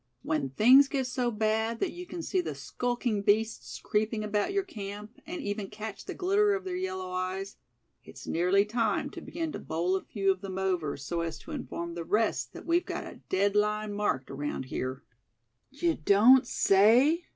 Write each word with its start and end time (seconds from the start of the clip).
"When 0.23 0.49
things 0.49 0.87
get 0.87 1.05
so 1.05 1.29
bad 1.29 1.79
that 1.79 1.91
you 1.91 2.07
can 2.07 2.23
see 2.23 2.41
the 2.41 2.55
skulking 2.55 3.21
beasts 3.21 3.79
creeping 3.79 4.23
about 4.23 4.51
your 4.51 4.63
camp, 4.63 5.19
and 5.27 5.43
even 5.43 5.69
catch 5.69 6.05
the 6.05 6.15
glitter 6.15 6.55
of 6.55 6.63
their 6.63 6.75
yellow 6.75 7.11
eyes, 7.11 7.57
it's 8.03 8.25
nearly 8.25 8.65
time 8.65 9.11
to 9.11 9.21
begin 9.21 9.51
to 9.51 9.59
bowl 9.59 9.95
a 9.95 10.01
few 10.03 10.31
of 10.31 10.41
them 10.41 10.57
over, 10.57 10.97
so 10.97 11.21
as 11.21 11.37
to 11.37 11.51
inform 11.51 11.93
the 11.93 12.03
rest 12.03 12.51
that 12.53 12.65
we've 12.65 12.87
got 12.87 13.05
a 13.05 13.19
dead 13.29 13.55
line 13.55 13.93
marked 13.93 14.31
around 14.31 14.63
here." 14.73 15.03
"You 15.69 15.93
don't 15.93 16.47
say?" 16.47 17.25